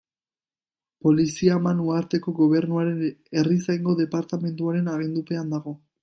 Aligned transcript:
Polizia 1.07 1.57
Man 1.65 1.79
Uharteko 1.83 2.33
Gobernuaren 2.39 3.03
herrizaingo 3.41 3.95
departamentuaren 3.99 4.89
agindupean 4.95 5.53
dago. 5.57 5.75